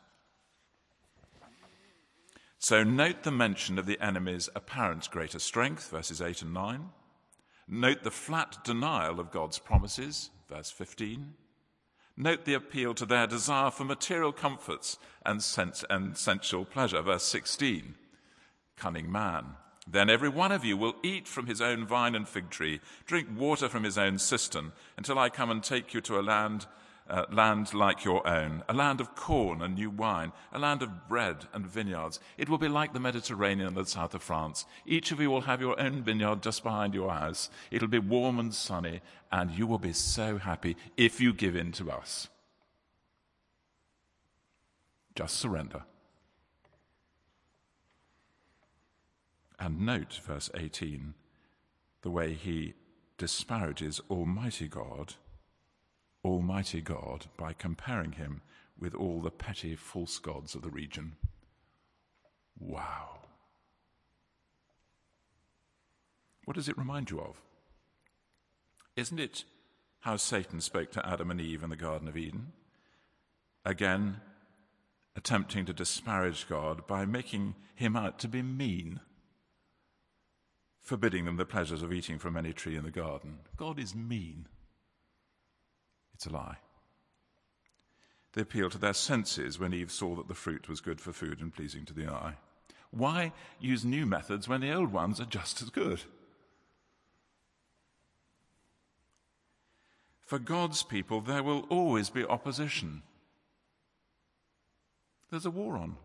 So 2.62 2.84
note 2.84 3.22
the 3.22 3.30
mention 3.30 3.78
of 3.78 3.86
the 3.86 3.98
enemy's 4.02 4.50
apparent 4.54 5.10
greater 5.10 5.38
strength, 5.38 5.88
verses 5.90 6.20
8 6.20 6.42
and 6.42 6.52
9. 6.52 6.90
Note 7.66 8.02
the 8.02 8.10
flat 8.10 8.62
denial 8.62 9.18
of 9.18 9.30
God's 9.30 9.58
promises, 9.58 10.28
verse 10.46 10.70
15. 10.70 11.32
Note 12.18 12.44
the 12.44 12.52
appeal 12.52 12.92
to 12.92 13.06
their 13.06 13.26
desire 13.26 13.70
for 13.70 13.84
material 13.84 14.30
comforts 14.30 14.98
and, 15.24 15.42
sense 15.42 15.86
and 15.88 16.18
sensual 16.18 16.66
pleasure, 16.66 17.00
verse 17.00 17.22
16. 17.22 17.94
Cunning 18.76 19.10
man. 19.10 19.46
Then 19.88 20.10
every 20.10 20.28
one 20.28 20.52
of 20.52 20.62
you 20.62 20.76
will 20.76 20.96
eat 21.02 21.26
from 21.26 21.46
his 21.46 21.62
own 21.62 21.86
vine 21.86 22.14
and 22.14 22.28
fig 22.28 22.50
tree, 22.50 22.80
drink 23.06 23.28
water 23.34 23.70
from 23.70 23.84
his 23.84 23.96
own 23.96 24.18
cistern, 24.18 24.72
until 24.98 25.18
I 25.18 25.30
come 25.30 25.50
and 25.50 25.64
take 25.64 25.94
you 25.94 26.02
to 26.02 26.20
a 26.20 26.20
land 26.20 26.66
uh, 27.10 27.26
land 27.30 27.74
like 27.74 28.04
your 28.04 28.26
own, 28.26 28.62
a 28.68 28.72
land 28.72 29.00
of 29.00 29.14
corn 29.14 29.60
and 29.60 29.74
new 29.74 29.90
wine, 29.90 30.32
a 30.52 30.58
land 30.58 30.80
of 30.82 31.08
bread 31.08 31.46
and 31.52 31.66
vineyards. 31.66 32.20
It 32.38 32.48
will 32.48 32.58
be 32.58 32.68
like 32.68 32.92
the 32.92 33.00
Mediterranean 33.00 33.68
and 33.68 33.76
the 33.76 33.84
south 33.84 34.14
of 34.14 34.22
France. 34.22 34.64
Each 34.86 35.10
of 35.10 35.20
you 35.20 35.30
will 35.30 35.42
have 35.42 35.60
your 35.60 35.78
own 35.80 36.02
vineyard 36.02 36.42
just 36.42 36.62
behind 36.62 36.94
your 36.94 37.10
house. 37.10 37.50
It'll 37.70 37.88
be 37.88 37.98
warm 37.98 38.38
and 38.38 38.54
sunny, 38.54 39.00
and 39.32 39.50
you 39.50 39.66
will 39.66 39.78
be 39.78 39.92
so 39.92 40.38
happy 40.38 40.76
if 40.96 41.20
you 41.20 41.32
give 41.32 41.56
in 41.56 41.72
to 41.72 41.90
us. 41.90 42.28
Just 45.14 45.36
surrender. 45.36 45.82
And 49.58 49.80
note, 49.80 50.20
verse 50.24 50.48
18, 50.54 51.14
the 52.02 52.10
way 52.10 52.32
he 52.32 52.74
disparages 53.18 54.00
Almighty 54.08 54.68
God 54.68 55.14
Almighty 56.24 56.80
God 56.80 57.26
by 57.36 57.52
comparing 57.52 58.12
him 58.12 58.42
with 58.78 58.94
all 58.94 59.20
the 59.20 59.30
petty 59.30 59.76
false 59.76 60.18
gods 60.18 60.54
of 60.54 60.62
the 60.62 60.70
region. 60.70 61.16
Wow. 62.58 63.20
What 66.44 66.56
does 66.56 66.68
it 66.68 66.78
remind 66.78 67.10
you 67.10 67.20
of? 67.20 67.40
Isn't 68.96 69.20
it 69.20 69.44
how 70.00 70.16
Satan 70.16 70.60
spoke 70.60 70.90
to 70.92 71.06
Adam 71.06 71.30
and 71.30 71.40
Eve 71.40 71.62
in 71.62 71.70
the 71.70 71.76
Garden 71.76 72.08
of 72.08 72.16
Eden? 72.16 72.52
Again, 73.64 74.20
attempting 75.14 75.66
to 75.66 75.72
disparage 75.72 76.48
God 76.48 76.86
by 76.86 77.04
making 77.04 77.54
him 77.74 77.96
out 77.96 78.18
to 78.20 78.28
be 78.28 78.42
mean, 78.42 79.00
forbidding 80.80 81.24
them 81.24 81.36
the 81.36 81.44
pleasures 81.44 81.82
of 81.82 81.92
eating 81.92 82.18
from 82.18 82.36
any 82.36 82.52
tree 82.52 82.76
in 82.76 82.84
the 82.84 82.90
garden. 82.90 83.38
God 83.56 83.78
is 83.78 83.94
mean. 83.94 84.46
It's 86.20 86.26
a 86.26 86.30
lie. 86.34 86.58
They 88.34 88.42
appealed 88.42 88.72
to 88.72 88.78
their 88.78 88.92
senses 88.92 89.58
when 89.58 89.72
Eve 89.72 89.90
saw 89.90 90.14
that 90.16 90.28
the 90.28 90.34
fruit 90.34 90.68
was 90.68 90.82
good 90.82 91.00
for 91.00 91.14
food 91.14 91.40
and 91.40 91.50
pleasing 91.50 91.86
to 91.86 91.94
the 91.94 92.08
eye. 92.08 92.34
Why 92.90 93.32
use 93.58 93.86
new 93.86 94.04
methods 94.04 94.46
when 94.46 94.60
the 94.60 94.70
old 94.70 94.92
ones 94.92 95.18
are 95.18 95.24
just 95.24 95.62
as 95.62 95.70
good? 95.70 96.02
For 100.26 100.38
God's 100.38 100.82
people, 100.82 101.22
there 101.22 101.42
will 101.42 101.60
always 101.70 102.10
be 102.10 102.26
opposition. 102.26 103.00
There's 105.30 105.46
a 105.46 105.50
war 105.50 105.78
on. 105.78 105.96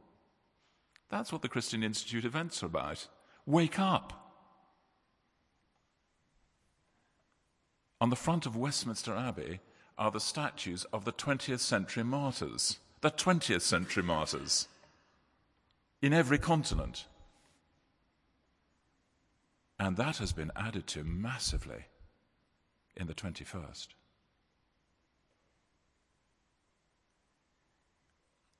That's 1.09 1.33
what 1.33 1.41
the 1.41 1.49
Christian 1.49 1.83
Institute 1.83 2.23
events 2.23 2.63
are 2.63 2.67
about. 2.67 3.09
Wake 3.45 3.79
up. 3.79 4.31
On 7.99 8.09
the 8.09 8.15
front 8.15 8.45
of 8.45 8.55
Westminster 8.55 9.13
Abbey, 9.13 9.59
are 9.97 10.11
the 10.11 10.19
statues 10.19 10.85
of 10.91 11.05
the 11.05 11.11
20th 11.11 11.59
century 11.59 12.03
martyrs. 12.03 12.79
The 13.01 13.11
20th 13.11 13.61
century 13.61 14.03
martyrs. 14.03 14.67
In 16.01 16.13
every 16.13 16.37
continent. 16.37 17.05
And 19.79 19.97
that 19.97 20.17
has 20.17 20.31
been 20.31 20.51
added 20.55 20.87
to 20.87 21.03
massively 21.03 21.85
in 22.95 23.07
the 23.07 23.13
21st. 23.13 23.87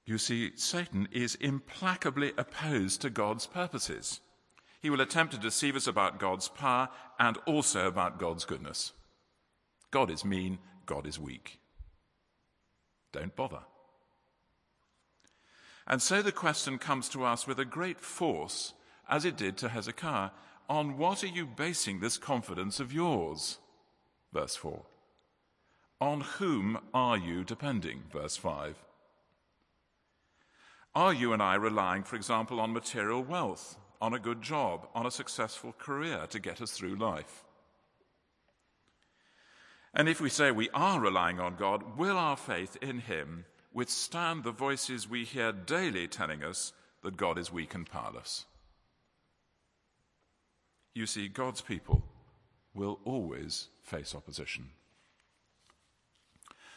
You 0.05 0.17
see, 0.19 0.51
Satan 0.55 1.07
is 1.11 1.35
implacably 1.35 2.33
opposed 2.37 3.01
to 3.01 3.09
God's 3.09 3.47
purposes. 3.47 4.19
He 4.81 4.91
will 4.91 5.01
attempt 5.01 5.33
to 5.33 5.39
deceive 5.39 5.75
us 5.75 5.87
about 5.87 6.19
God's 6.19 6.47
power 6.47 6.89
and 7.19 7.37
also 7.47 7.87
about 7.87 8.19
God's 8.19 8.45
goodness. 8.45 8.91
God 9.89 10.11
is 10.11 10.23
mean 10.23 10.59
God 10.85 11.07
is 11.07 11.19
weak. 11.19 11.59
Don't 13.11 13.35
bother. 13.35 13.61
And 15.87 16.01
so 16.01 16.21
the 16.21 16.31
question 16.31 16.77
comes 16.77 17.07
to 17.09 17.23
us 17.23 17.45
with 17.45 17.59
a 17.59 17.65
great 17.65 18.01
force, 18.01 18.73
as 19.07 19.23
it 19.23 19.37
did 19.37 19.55
to 19.57 19.69
Hezekiah 19.69 20.31
on 20.67 20.97
what 20.97 21.23
are 21.23 21.27
you 21.27 21.45
basing 21.45 21.99
this 21.99 22.17
confidence 22.17 22.79
of 22.79 22.91
yours? 22.91 23.59
Verse 24.33 24.55
4. 24.55 24.81
On 26.01 26.21
whom 26.21 26.79
are 26.93 27.17
you 27.17 27.43
depending? 27.43 28.03
Verse 28.11 28.35
5. 28.35 28.75
Are 30.93 31.13
you 31.13 31.33
and 31.33 31.41
I 31.41 31.55
relying, 31.55 32.03
for 32.03 32.15
example, 32.15 32.59
on 32.59 32.73
material 32.73 33.23
wealth, 33.23 33.77
on 34.01 34.13
a 34.13 34.19
good 34.19 34.41
job, 34.41 34.87
on 34.93 35.05
a 35.05 35.11
successful 35.11 35.73
career 35.77 36.25
to 36.29 36.39
get 36.39 36.61
us 36.61 36.71
through 36.71 36.95
life? 36.95 37.44
And 39.95 40.09
if 40.09 40.19
we 40.19 40.29
say 40.29 40.51
we 40.51 40.69
are 40.73 40.99
relying 40.99 41.39
on 41.39 41.55
God, 41.55 41.97
will 41.97 42.17
our 42.17 42.35
faith 42.35 42.77
in 42.81 42.99
Him 42.99 43.45
withstand 43.73 44.43
the 44.43 44.51
voices 44.51 45.09
we 45.09 45.23
hear 45.23 45.53
daily 45.53 46.07
telling 46.07 46.43
us 46.43 46.73
that 47.01 47.15
God 47.15 47.37
is 47.37 47.51
weak 47.51 47.73
and 47.73 47.89
powerless? 47.89 48.45
You 50.93 51.05
see, 51.05 51.29
God's 51.29 51.61
people 51.61 52.03
will 52.73 52.99
always 53.05 53.69
face 53.83 54.13
opposition. 54.13 54.71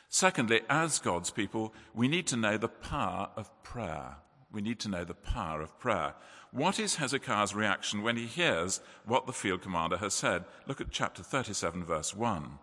Secondly, 0.08 0.60
as 0.70 1.00
God's 1.00 1.30
people, 1.30 1.74
we 1.94 2.08
need 2.08 2.26
to 2.28 2.36
know 2.36 2.56
the 2.56 2.68
power 2.68 3.30
of 3.36 3.50
prayer. 3.62 4.16
We 4.50 4.62
need 4.62 4.78
to 4.80 4.88
know 4.88 5.04
the 5.04 5.14
power 5.14 5.60
of 5.60 5.78
prayer. 5.78 6.14
What 6.52 6.78
is 6.78 6.96
Hezekiah's 6.96 7.54
reaction 7.54 8.02
when 8.02 8.16
he 8.16 8.26
hears 8.26 8.80
what 9.04 9.26
the 9.26 9.32
field 9.32 9.60
commander 9.60 9.98
has 9.98 10.14
said? 10.14 10.44
Look 10.66 10.80
at 10.80 10.90
chapter 10.90 11.22
37, 11.22 11.84
verse 11.84 12.14
1. 12.14 12.58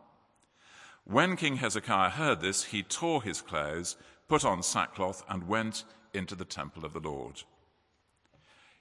When 1.06 1.38
King 1.38 1.58
Hezekiah 1.58 2.10
heard 2.10 2.42
this, 2.42 2.66
he 2.66 2.82
tore 2.82 3.22
his 3.22 3.42
clothes, 3.42 3.96
put 4.28 4.44
on 4.44 4.64
sackcloth, 4.64 5.24
and 5.30 5.48
went 5.48 5.84
into 6.14 6.34
the 6.34 6.46
temple 6.46 6.84
of 6.84 6.94
the 6.94 7.00
Lord. 7.00 7.44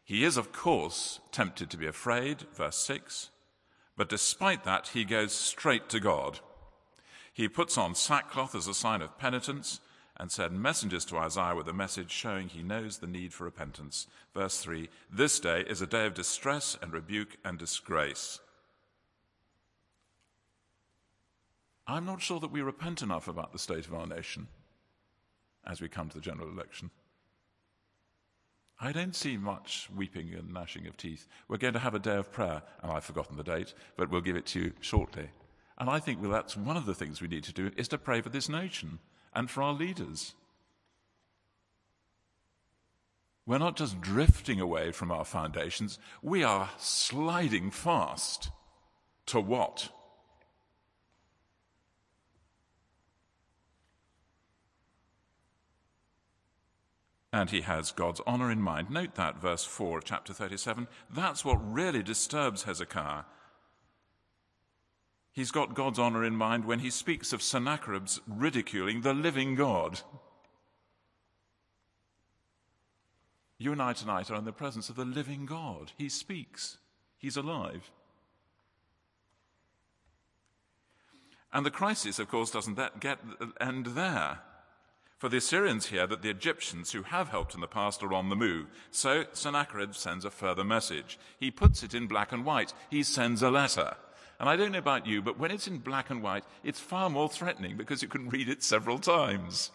He 0.02 0.24
is, 0.24 0.38
of 0.38 0.50
course, 0.50 1.20
tempted 1.32 1.68
to 1.70 1.76
be 1.76 1.86
afraid, 1.86 2.46
verse 2.54 2.76
6, 2.78 3.30
but 3.96 4.08
despite 4.08 4.64
that, 4.64 4.88
he 4.88 5.04
goes 5.04 5.32
straight 5.32 5.90
to 5.90 6.00
God. 6.00 6.40
He 7.32 7.46
puts 7.46 7.76
on 7.76 7.94
sackcloth 7.94 8.54
as 8.54 8.68
a 8.68 8.74
sign 8.74 9.02
of 9.02 9.18
penitence 9.18 9.80
and 10.16 10.32
sent 10.32 10.52
messengers 10.52 11.04
to 11.06 11.18
Isaiah 11.18 11.54
with 11.54 11.68
a 11.68 11.72
message 11.72 12.10
showing 12.10 12.48
he 12.48 12.62
knows 12.62 12.98
the 12.98 13.06
need 13.06 13.34
for 13.34 13.44
repentance. 13.44 14.06
Verse 14.32 14.60
3 14.60 14.88
This 15.10 15.40
day 15.40 15.60
is 15.68 15.82
a 15.82 15.86
day 15.86 16.06
of 16.06 16.14
distress 16.14 16.78
and 16.80 16.92
rebuke 16.92 17.36
and 17.44 17.58
disgrace. 17.58 18.40
I'm 21.86 22.06
not 22.06 22.22
sure 22.22 22.40
that 22.40 22.50
we 22.50 22.62
repent 22.62 23.02
enough 23.02 23.28
about 23.28 23.52
the 23.52 23.58
state 23.58 23.86
of 23.86 23.94
our 23.94 24.06
nation 24.06 24.48
as 25.66 25.80
we 25.80 25.88
come 25.88 26.08
to 26.08 26.14
the 26.14 26.20
general 26.20 26.48
election. 26.48 26.90
I 28.80 28.92
don't 28.92 29.14
see 29.14 29.36
much 29.36 29.88
weeping 29.94 30.34
and 30.34 30.52
gnashing 30.52 30.86
of 30.86 30.96
teeth. 30.96 31.26
We're 31.48 31.58
going 31.58 31.74
to 31.74 31.80
have 31.80 31.94
a 31.94 32.00
day 32.00 32.16
of 32.16 32.32
prayer, 32.32 32.62
and 32.82 32.90
I've 32.90 33.04
forgotten 33.04 33.36
the 33.36 33.44
date, 33.44 33.72
but 33.96 34.10
we'll 34.10 34.20
give 34.20 34.36
it 34.36 34.46
to 34.46 34.60
you 34.60 34.72
shortly. 34.80 35.28
And 35.78 35.88
I 35.88 36.00
think 36.00 36.20
well, 36.20 36.30
that's 36.30 36.56
one 36.56 36.76
of 36.76 36.86
the 36.86 36.94
things 36.94 37.20
we 37.20 37.28
need 37.28 37.44
to 37.44 37.52
do 37.52 37.70
is 37.76 37.88
to 37.88 37.98
pray 37.98 38.20
for 38.20 38.30
this 38.30 38.48
nation 38.48 38.98
and 39.34 39.50
for 39.50 39.62
our 39.62 39.72
leaders. 39.72 40.34
We're 43.46 43.58
not 43.58 43.76
just 43.76 44.00
drifting 44.00 44.60
away 44.60 44.90
from 44.92 45.10
our 45.10 45.24
foundations, 45.24 45.98
we 46.22 46.42
are 46.42 46.70
sliding 46.78 47.70
fast 47.70 48.50
to 49.26 49.40
what? 49.40 49.90
And 57.34 57.50
he 57.50 57.62
has 57.62 57.90
God's 57.90 58.20
honor 58.28 58.48
in 58.48 58.62
mind. 58.62 58.90
Note 58.90 59.16
that, 59.16 59.42
verse 59.42 59.64
4 59.64 60.00
chapter 60.02 60.32
37. 60.32 60.86
That's 61.12 61.44
what 61.44 61.56
really 61.56 62.00
disturbs 62.00 62.62
Hezekiah. 62.62 63.24
He's 65.32 65.50
got 65.50 65.74
God's 65.74 65.98
honor 65.98 66.24
in 66.24 66.36
mind 66.36 66.64
when 66.64 66.78
he 66.78 66.90
speaks 66.90 67.32
of 67.32 67.42
Sennacherib's 67.42 68.20
ridiculing 68.28 69.00
the 69.00 69.12
living 69.12 69.56
God. 69.56 70.02
You 73.58 73.72
and 73.72 73.82
I 73.82 73.94
tonight 73.94 74.30
are 74.30 74.38
in 74.38 74.44
the 74.44 74.52
presence 74.52 74.88
of 74.88 74.94
the 74.94 75.04
living 75.04 75.44
God. 75.44 75.90
He 75.98 76.08
speaks, 76.08 76.78
He's 77.18 77.36
alive. 77.36 77.90
And 81.52 81.66
the 81.66 81.72
crisis, 81.72 82.20
of 82.20 82.28
course, 82.28 82.52
doesn't 82.52 82.76
that 82.76 83.00
get 83.00 83.18
end 83.60 83.86
there. 83.86 84.38
For 85.24 85.30
the 85.30 85.38
Assyrians 85.38 85.86
hear 85.86 86.06
that 86.08 86.20
the 86.20 86.28
Egyptians 86.28 86.92
who 86.92 87.02
have 87.04 87.30
helped 87.30 87.54
in 87.54 87.62
the 87.62 87.66
past 87.66 88.02
are 88.02 88.12
on 88.12 88.28
the 88.28 88.36
move. 88.36 88.66
So 88.90 89.24
Sennacherib 89.32 89.94
sends 89.94 90.26
a 90.26 90.30
further 90.30 90.64
message. 90.64 91.18
He 91.40 91.50
puts 91.50 91.82
it 91.82 91.94
in 91.94 92.06
black 92.06 92.30
and 92.30 92.44
white. 92.44 92.74
He 92.90 93.02
sends 93.02 93.42
a 93.42 93.50
letter. 93.50 93.96
And 94.38 94.50
I 94.50 94.56
don't 94.56 94.72
know 94.72 94.78
about 94.78 95.06
you, 95.06 95.22
but 95.22 95.38
when 95.38 95.50
it's 95.50 95.66
in 95.66 95.78
black 95.78 96.10
and 96.10 96.22
white, 96.22 96.44
it's 96.62 96.78
far 96.78 97.08
more 97.08 97.30
threatening 97.30 97.78
because 97.78 98.02
you 98.02 98.08
can 98.08 98.28
read 98.28 98.50
it 98.50 98.62
several 98.62 98.98
times. 98.98 99.70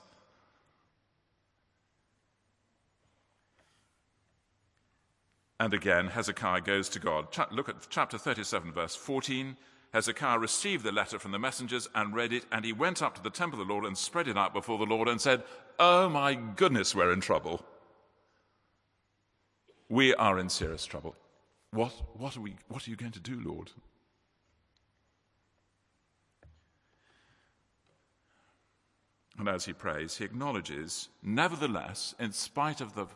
And 5.60 5.74
again, 5.74 6.10
Hezekiah 6.10 6.62
goes 6.62 6.90
to 6.90 7.00
God. 7.00 7.26
Look 7.52 7.70
at 7.70 7.88
chapter 7.90 8.20
37, 8.20 8.72
verse 8.72 8.96
14. 8.96 9.58
Hezekiah 9.94 10.38
received 10.38 10.84
the 10.84 10.92
letter 10.92 11.18
from 11.18 11.32
the 11.32 11.40
messengers 11.40 11.90
and 11.96 12.14
read 12.14 12.32
it, 12.32 12.46
and 12.52 12.64
he 12.64 12.74
went 12.74 13.02
up 13.02 13.16
to 13.16 13.24
the 13.24 13.30
temple 13.30 13.60
of 13.60 13.68
the 13.68 13.74
Lord 13.74 13.86
and 13.86 13.98
spread 13.98 14.28
it 14.28 14.38
out 14.38 14.54
before 14.54 14.78
the 14.78 14.86
Lord 14.86 15.08
and 15.08 15.20
said, 15.20 15.44
Oh 15.80 16.10
my 16.10 16.36
goodness, 16.36 16.94
we're 16.94 17.12
in 17.12 17.22
trouble. 17.22 17.66
We 19.90 20.14
are 20.14 20.38
in 20.38 20.50
serious 20.50 20.86
trouble. 20.86 21.16
What, 21.72 21.94
what, 22.14 22.38
are, 22.38 22.42
we, 22.42 22.56
what 22.68 22.88
are 22.88 22.90
you 22.92 22.96
going 22.96 23.12
to 23.14 23.20
do, 23.20 23.42
Lord? 23.44 23.72
And 29.40 29.48
as 29.48 29.66
he 29.66 29.74
prays, 29.74 30.18
he 30.18 30.26
acknowledges, 30.26 31.10
nevertheless, 31.24 32.14
in 32.20 32.34
spite 32.34 32.82
of 32.82 32.94
the 32.94 33.08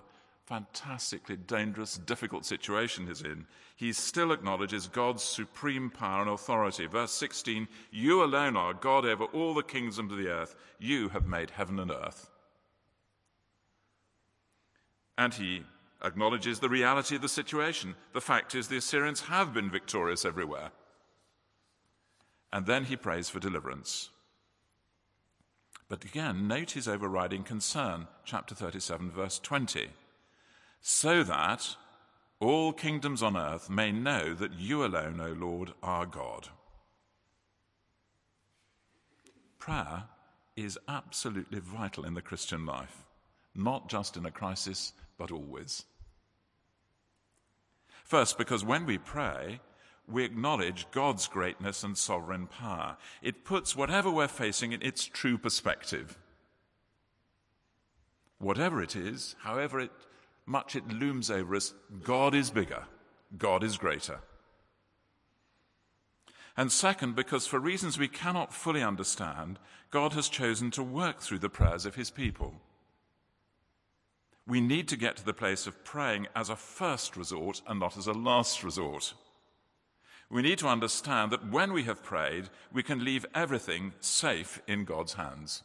fantastically 0.54 1.36
dangerous, 1.36 1.98
difficult 1.98 2.46
situation 2.46 3.08
he's 3.08 3.22
in, 3.22 3.44
he 3.76 3.92
still 3.92 4.32
acknowledges 4.32 4.88
God's 4.88 5.24
supreme 5.24 5.90
power 5.90 6.22
and 6.22 6.30
authority. 6.30 6.86
Verse 6.86 7.12
16 7.12 7.68
You 7.92 8.24
alone 8.24 8.56
are 8.56 8.76
God 8.76 9.04
over 9.04 9.24
all 9.26 9.56
the 9.56 9.64
kingdoms 9.64 9.98
of 9.98 10.10
the 10.10 10.28
earth. 10.28 10.56
You 10.78 11.10
have 11.10 11.26
made 11.26 11.50
heaven 11.50 11.80
and 11.80 11.90
earth. 11.90 12.30
And 15.18 15.34
he 15.34 15.64
acknowledges 16.04 16.60
the 16.60 16.70
reality 16.70 17.16
of 17.16 17.24
the 17.24 17.30
situation. 17.30 17.96
The 18.14 18.22
fact 18.22 18.54
is, 18.54 18.68
the 18.68 18.78
Assyrians 18.78 19.22
have 19.22 19.56
been 19.56 19.72
victorious 19.72 20.24
everywhere. 20.24 20.70
And 22.52 22.68
then 22.68 22.84
he 22.86 22.96
prays 22.96 23.28
for 23.28 23.40
deliverance. 23.40 24.12
But 25.90 26.06
again, 26.06 26.48
note 26.48 26.72
his 26.72 26.88
overriding 26.88 27.42
concern, 27.42 28.08
chapter 28.24 28.54
37, 28.54 29.10
verse 29.10 29.40
20 29.40 29.90
so 30.86 31.24
that 31.24 31.78
all 32.42 32.74
kingdoms 32.74 33.24
on 33.24 33.38
earth 33.38 33.70
may 33.70 33.90
know 33.90 34.34
that 34.34 34.54
you 34.60 34.84
alone, 34.84 35.20
O 35.22 35.32
Lord, 35.32 35.72
are 35.82 36.06
God. 36.06 36.50
Prayer 39.58 40.04
is 40.58 40.78
absolutely 40.90 41.62
vital 41.62 42.04
in 42.04 42.16
the 42.16 42.22
Christian 42.22 42.66
life, 42.66 43.06
not 43.56 43.88
just 43.88 44.18
in 44.18 44.26
a 44.26 44.32
crisis, 44.32 44.92
but 45.18 45.32
always. 45.32 45.86
First, 48.04 48.38
because 48.38 48.66
when 48.66 48.86
we 48.86 48.98
pray, 48.98 49.62
we 50.06 50.26
acknowledge 50.26 50.92
God's 50.92 51.28
greatness 51.30 51.86
and 51.86 51.98
sovereign 51.98 52.48
power. 52.48 52.98
It 53.22 53.46
puts 53.46 53.74
whatever 53.74 54.12
we're 54.12 54.28
facing 54.28 54.74
in 54.74 54.82
its 54.82 55.06
true 55.06 55.38
perspective. 55.38 56.20
Whatever 58.38 58.82
it 58.84 58.98
is, 58.98 59.38
however 59.44 59.80
it 59.80 59.92
much 60.46 60.76
it 60.76 60.88
looms 60.88 61.32
over 61.32 61.56
us, 61.56 61.74
God 62.04 62.36
is 62.36 62.50
bigger, 62.50 62.86
God 63.38 63.64
is 63.64 63.78
greater. 63.78 64.20
And 66.56 66.72
second, 66.72 67.16
because 67.16 67.48
for 67.48 67.60
reasons 67.60 67.98
we 67.98 68.08
cannot 68.08 68.54
fully 68.54 68.84
understand, 68.84 69.58
God 69.90 70.14
has 70.14 70.30
chosen 70.30 70.70
to 70.72 70.84
work 70.84 71.20
through 71.20 71.40
the 71.40 71.50
prayers 71.50 71.86
of 71.86 71.96
his 71.96 72.12
people. 72.12 72.54
We 74.46 74.62
need 74.62 74.88
to 74.90 74.98
get 74.98 75.16
to 75.18 75.26
the 75.26 75.34
place 75.34 75.66
of 75.68 75.84
praying 75.84 76.28
as 76.36 76.50
a 76.50 76.56
first 76.56 77.16
resort 77.16 77.62
and 77.68 77.80
not 77.80 77.98
as 77.98 78.08
a 78.08 78.14
last 78.14 78.64
resort. 78.64 79.14
We 80.30 80.42
need 80.42 80.58
to 80.60 80.68
understand 80.68 81.32
that 81.32 81.50
when 81.50 81.74
we 81.74 81.84
have 81.84 82.04
prayed, 82.04 82.50
we 82.72 82.84
can 82.84 83.06
leave 83.06 83.26
everything 83.34 83.94
safe 84.00 84.62
in 84.68 84.84
God's 84.84 85.14
hands. 85.14 85.64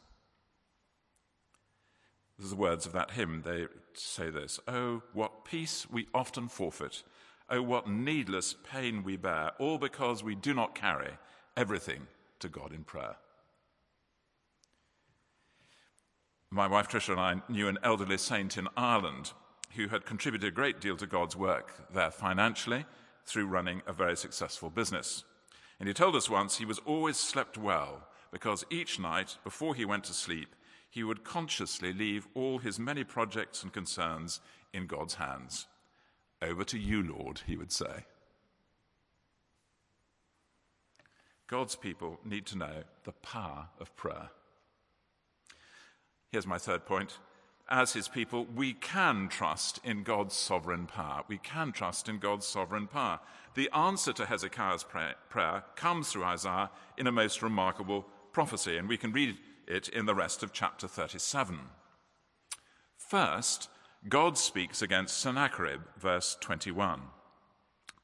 The 2.38 2.54
words 2.54 2.86
of 2.86 2.92
that 2.92 3.12
hymn. 3.12 3.42
They 3.44 3.66
say 3.94 4.30
this 4.30 4.60
Oh, 4.68 5.02
what 5.12 5.44
peace 5.44 5.86
we 5.90 6.06
often 6.14 6.48
forfeit. 6.48 7.02
Oh, 7.50 7.62
what 7.62 7.88
needless 7.88 8.54
pain 8.70 9.02
we 9.02 9.16
bear, 9.16 9.52
all 9.58 9.78
because 9.78 10.22
we 10.22 10.34
do 10.34 10.52
not 10.52 10.74
carry 10.74 11.12
everything 11.56 12.06
to 12.40 12.48
God 12.48 12.72
in 12.72 12.84
prayer. 12.84 13.16
My 16.50 16.66
wife 16.66 16.88
Tricia 16.88 17.10
and 17.10 17.20
I 17.20 17.42
knew 17.48 17.68
an 17.68 17.78
elderly 17.82 18.18
saint 18.18 18.56
in 18.56 18.68
Ireland 18.76 19.32
who 19.76 19.88
had 19.88 20.06
contributed 20.06 20.48
a 20.48 20.54
great 20.54 20.80
deal 20.80 20.96
to 20.96 21.06
God's 21.06 21.36
work 21.36 21.92
there 21.92 22.10
financially 22.10 22.86
through 23.26 23.46
running 23.46 23.82
a 23.86 23.92
very 23.92 24.16
successful 24.16 24.70
business. 24.70 25.24
And 25.78 25.88
he 25.88 25.94
told 25.94 26.16
us 26.16 26.30
once 26.30 26.56
he 26.56 26.64
was 26.64 26.80
always 26.80 27.16
slept 27.16 27.58
well 27.58 28.08
because 28.32 28.64
each 28.70 28.98
night 28.98 29.36
before 29.44 29.74
he 29.74 29.84
went 29.84 30.04
to 30.04 30.14
sleep, 30.14 30.54
he 30.90 31.04
would 31.04 31.24
consciously 31.24 31.92
leave 31.92 32.26
all 32.34 32.58
his 32.58 32.78
many 32.78 33.04
projects 33.04 33.62
and 33.62 33.72
concerns 33.72 34.40
in 34.72 34.86
God's 34.86 35.14
hands. 35.14 35.66
Over 36.40 36.64
to 36.64 36.78
you, 36.78 37.02
Lord, 37.02 37.42
he 37.46 37.56
would 37.56 37.72
say. 37.72 38.04
God's 41.46 41.76
people 41.76 42.20
need 42.24 42.46
to 42.46 42.58
know 42.58 42.84
the 43.04 43.12
power 43.12 43.68
of 43.80 43.94
prayer. 43.96 44.30
Here's 46.30 46.46
my 46.46 46.58
third 46.58 46.84
point. 46.84 47.18
As 47.70 47.92
his 47.92 48.08
people, 48.08 48.46
we 48.54 48.72
can 48.74 49.28
trust 49.28 49.80
in 49.84 50.02
God's 50.02 50.34
sovereign 50.34 50.86
power. 50.86 51.22
We 51.28 51.38
can 51.38 51.72
trust 51.72 52.08
in 52.08 52.18
God's 52.18 52.46
sovereign 52.46 52.86
power. 52.86 53.20
The 53.54 53.70
answer 53.74 54.12
to 54.14 54.26
Hezekiah's 54.26 54.84
prayer 54.84 55.64
comes 55.74 56.10
through 56.10 56.24
Isaiah 56.24 56.70
in 56.96 57.06
a 57.06 57.12
most 57.12 57.42
remarkable 57.42 58.06
prophecy, 58.32 58.76
and 58.76 58.88
we 58.88 58.96
can 58.96 59.12
read 59.12 59.36
it 59.68 59.88
in 59.88 60.06
the 60.06 60.14
rest 60.14 60.42
of 60.42 60.52
chapter 60.52 60.88
37. 60.88 61.60
First, 62.96 63.68
God 64.08 64.38
speaks 64.38 64.82
against 64.82 65.18
Sennacherib, 65.18 65.80
verse 65.98 66.36
21. 66.40 67.02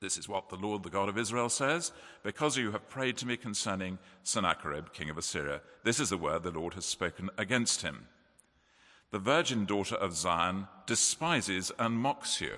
This 0.01 0.19
is 0.19 0.29
what 0.29 0.51
the 0.51 0.57
Lord, 0.57 0.83
the 0.83 0.91
God 0.91 1.09
of 1.09 1.17
Israel, 1.17 1.49
says 1.49 1.93
Because 2.23 2.57
you 2.57 2.73
have 2.73 2.89
prayed 2.89 3.17
to 3.19 3.27
me 3.27 3.37
concerning 3.37 3.99
Sennacherib, 4.23 4.93
king 4.93 5.09
of 5.09 5.17
Assyria, 5.17 5.63
this 5.83 5.99
is 5.99 6.11
the 6.11 6.19
word 6.19 6.43
the 6.43 6.51
Lord 6.51 6.75
has 6.75 6.85
spoken 6.85 7.31
against 7.39 7.83
him. 7.83 8.07
The 9.11 9.19
virgin 9.19 9.65
daughter 9.65 9.95
of 9.95 10.15
Zion 10.15 10.69
despises 10.87 11.73
and 11.79 11.95
mocks 11.97 12.41
you. 12.41 12.57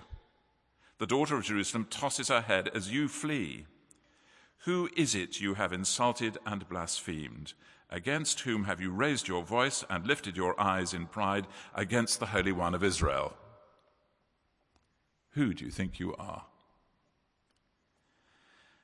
The 0.99 1.07
daughter 1.07 1.37
of 1.37 1.45
Jerusalem 1.45 1.87
tosses 1.91 2.29
her 2.29 2.41
head 2.41 2.71
as 2.75 2.91
you 2.91 3.09
flee. 3.09 3.67
Who 4.65 4.89
is 4.97 5.15
it 5.15 5.41
you 5.41 5.55
have 5.55 5.73
insulted 5.73 6.39
and 6.47 6.69
blasphemed? 6.69 7.53
Against 7.91 8.41
whom 8.41 8.65
have 8.65 8.81
you 8.81 8.91
raised 8.91 9.29
your 9.29 9.45
voice 9.45 9.85
and 9.89 10.07
lifted 10.07 10.37
your 10.37 10.61
eyes 10.61 10.93
in 10.93 11.07
pride? 11.07 11.47
Against 11.75 12.19
the 12.19 12.27
Holy 12.27 12.53
One 12.53 12.75
of 12.75 12.83
Israel. 12.83 13.35
Who 15.31 15.55
do 15.55 15.65
you 15.65 15.71
think 15.71 16.01
you 16.01 16.15
are? 16.17 16.47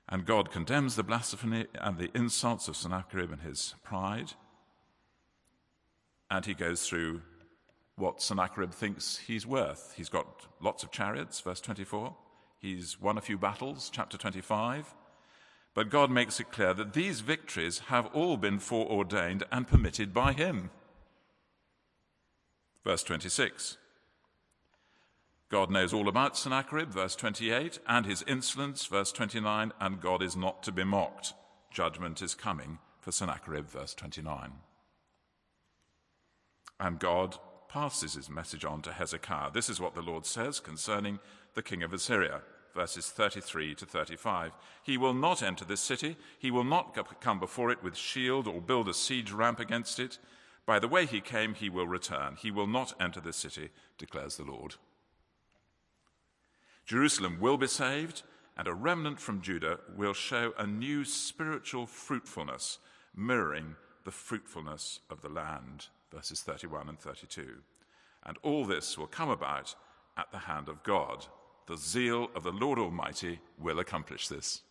And 0.09 0.27
God 0.27 0.51
condemns 0.51 0.95
the 0.95 1.03
blasphemy 1.03 1.67
and 1.75 1.99
the 1.99 2.11
insults 2.15 2.69
of 2.69 2.77
Sennacherib 2.77 3.33
and 3.33 3.41
his 3.41 3.75
pride. 3.83 4.35
And 6.31 6.45
he 6.45 6.55
goes 6.55 6.87
through 6.87 7.23
what 7.97 8.23
Sennacherib 8.23 8.73
thinks 8.73 9.17
he's 9.17 9.47
worth. 9.47 9.95
He's 9.97 10.09
got 10.09 10.47
lots 10.61 10.83
of 10.83 10.91
chariots, 10.91 11.41
verse 11.41 11.61
24. 11.61 12.15
He's 12.59 13.01
won 13.01 13.19
a 13.19 13.23
few 13.23 13.39
battles, 13.39 13.91
chapter 13.93 14.17
25. 14.17 14.95
But 15.75 15.91
God 15.91 16.11
makes 16.11 16.39
it 16.39 16.53
clear 16.53 16.75
that 16.75 16.93
these 16.93 17.21
victories 17.21 17.81
have 17.89 18.07
all 18.07 18.37
been 18.37 18.59
foreordained 18.59 19.45
and 19.51 19.67
permitted 19.67 20.13
by 20.13 20.33
him. 20.33 20.71
Verse 22.85 23.03
26. 23.03 23.79
God 25.51 25.71
knows 25.71 25.93
all 25.93 26.09
about 26.09 26.37
Sennacherib, 26.37 26.91
verse 26.91 27.15
28, 27.15 27.79
and 27.87 28.07
his 28.07 28.25
insolence, 28.27 28.87
verse 28.87 29.13
29, 29.13 29.73
and 29.81 30.01
God 30.01 30.23
is 30.23 30.35
not 30.35 30.63
to 30.63 30.73
be 30.73 30.85
mocked. 30.85 31.35
Judgment 31.71 32.23
is 32.23 32.35
coming 32.35 32.79
for 33.01 33.13
Sennacherib, 33.13 33.69
verse 33.69 33.95
29. 33.95 34.53
And 36.81 36.99
God 36.99 37.37
passes 37.69 38.15
his 38.15 38.31
message 38.31 38.65
on 38.65 38.83
to 38.83 38.93
Hezekiah. 38.93 39.51
This 39.53 39.69
is 39.69 39.81
what 39.81 39.95
the 39.95 40.03
Lord 40.03 40.27
says 40.27 40.61
concerning 40.61 41.19
the 41.55 41.63
king 41.63 41.83
of 41.83 41.93
Assyria 41.93 42.43
verses 42.75 43.09
33 43.11 43.75
to 43.77 43.87
35. 43.87 44.53
He 44.83 44.97
will 44.97 45.15
not 45.15 45.43
enter 45.43 45.65
this 45.65 45.81
city. 45.81 46.17
He 46.39 46.51
will 46.51 46.65
not 46.65 46.97
come 47.21 47.39
before 47.39 47.71
it 47.71 47.83
with 47.83 47.97
shield 47.97 48.47
or 48.47 48.61
build 48.61 48.89
a 48.89 48.95
siege 48.95 49.33
ramp 49.33 49.61
against 49.61 49.99
it. 49.99 50.19
By 50.65 50.79
the 50.79 50.89
way 50.89 51.07
he 51.07 51.21
came, 51.21 51.55
he 51.55 51.69
will 51.69 51.87
return. 51.87 52.37
He 52.37 52.51
will 52.51 52.67
not 52.67 52.95
enter 53.01 53.21
this 53.21 53.37
city, 53.37 53.71
declares 53.99 54.37
the 54.37 54.45
Lord. 54.45 54.77
Jerusalem 56.87 57.39
will 57.41 57.57
be 57.57 57.67
saved, 57.67 58.23
and 58.57 58.69
a 58.69 58.75
remnant 58.75 59.21
from 59.21 59.41
Judah 59.41 59.79
will 59.97 60.13
show 60.13 60.53
a 60.59 60.67
new 60.67 61.05
spiritual 61.05 61.87
fruitfulness, 61.87 62.79
mirroring 63.15 63.77
the 64.05 64.11
fruitfulness 64.11 65.01
of 65.11 65.23
the 65.23 65.29
land. 65.29 65.87
Verses 66.13 66.41
31 66.41 66.89
and 66.89 66.99
32. 66.99 67.59
And 68.25 68.39
all 68.43 68.65
this 68.65 68.99
will 68.99 69.07
come 69.07 69.31
about 69.31 69.75
at 70.17 70.31
the 70.31 70.39
hand 70.39 70.69
of 70.69 70.83
God 70.83 71.27
the 71.67 71.77
zeal 71.77 72.29
of 72.35 72.43
the 72.43 72.53
Lord 72.53 72.79
Almighty 72.79 73.41
will 73.59 73.79
accomplish 73.79 74.29
this. 74.29 74.63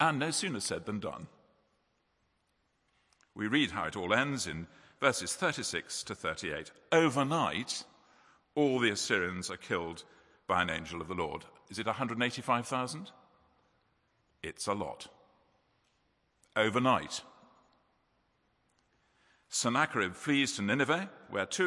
And 0.00 0.18
no 0.18 0.30
sooner 0.30 0.60
said 0.60 0.86
than 0.86 1.00
done. 1.00 1.26
We 3.34 3.46
read 3.46 3.70
how 3.70 3.84
it 3.84 3.96
all 3.96 4.14
ends 4.14 4.46
in 4.46 4.66
verses 5.00 5.34
36 5.34 6.02
to 6.04 6.14
38. 6.14 6.70
Overnight, 6.92 7.84
all 8.54 8.78
the 8.78 8.90
Assyrians 8.90 9.50
are 9.50 9.56
killed 9.56 10.04
by 10.46 10.62
an 10.62 10.70
angel 10.70 11.00
of 11.00 11.08
the 11.08 11.14
Lord. 11.14 11.44
Is 11.70 11.78
it 11.78 11.86
185,000? 11.86 13.10
It's 14.42 14.66
a 14.66 14.72
lot. 14.72 15.08
Overnight. 16.56 17.22
Sennacherib 19.48 20.14
flees 20.14 20.56
to 20.56 20.62
Nineveh, 20.62 21.10
where 21.30 21.46
two 21.46 21.66